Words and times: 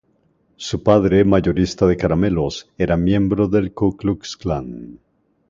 Su 0.55 0.81
padre, 0.81 1.23
mayorista 1.23 1.85
de 1.85 1.95
caramelos, 1.95 2.71
era 2.75 2.97
miembro 2.97 3.47
del 3.47 3.71
Ku 3.71 3.95
Klux 3.97 4.35
Klan. 4.35 4.99